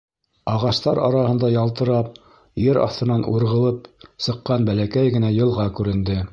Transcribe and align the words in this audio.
Ағастар 0.51 1.01
араһында 1.07 1.49
ялтырап, 1.55 2.09
ер 2.63 2.81
аҫтынан 2.87 3.27
урғылып 3.35 3.87
сыҡҡан 4.29 4.69
бәләкәй 4.71 5.17
генә 5.19 5.35
йылға 5.41 5.71
күренде. 5.81 6.23